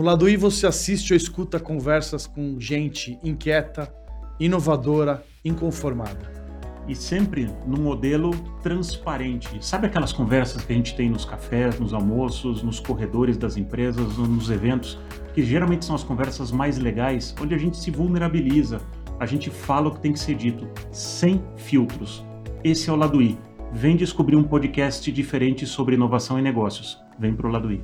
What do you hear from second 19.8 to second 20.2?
o que tem que